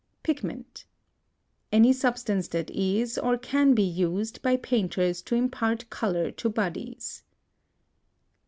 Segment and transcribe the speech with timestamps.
[0.23, 0.85] PIGMENT.
[1.71, 7.21] Any substance that is or can be used by painters to impart color to bodies.